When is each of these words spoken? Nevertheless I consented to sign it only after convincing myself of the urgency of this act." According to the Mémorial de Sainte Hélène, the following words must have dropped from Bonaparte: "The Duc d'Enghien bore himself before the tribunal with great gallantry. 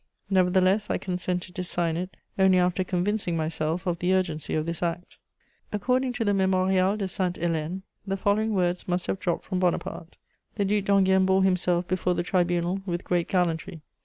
Nevertheless 0.31 0.89
I 0.89 0.97
consented 0.97 1.53
to 1.53 1.63
sign 1.63 1.95
it 1.95 2.17
only 2.39 2.57
after 2.57 2.83
convincing 2.83 3.37
myself 3.37 3.85
of 3.85 3.99
the 3.99 4.15
urgency 4.15 4.55
of 4.55 4.65
this 4.65 4.81
act." 4.81 5.17
According 5.71 6.13
to 6.13 6.25
the 6.25 6.31
Mémorial 6.31 6.97
de 6.97 7.07
Sainte 7.07 7.35
Hélène, 7.37 7.83
the 8.07 8.17
following 8.17 8.55
words 8.55 8.87
must 8.87 9.05
have 9.05 9.19
dropped 9.19 9.43
from 9.43 9.59
Bonaparte: 9.59 10.15
"The 10.55 10.65
Duc 10.65 10.85
d'Enghien 10.85 11.27
bore 11.27 11.43
himself 11.43 11.87
before 11.87 12.15
the 12.15 12.23
tribunal 12.23 12.81
with 12.87 13.03
great 13.03 13.27
gallantry. 13.27 13.83